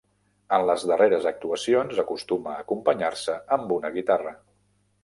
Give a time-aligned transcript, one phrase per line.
[0.57, 4.37] En les darreres actuacions acostuma a acompanyar-se amb una guitarra.